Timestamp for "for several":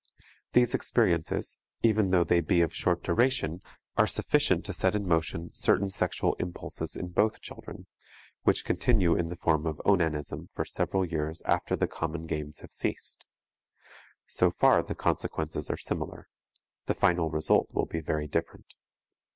10.53-11.05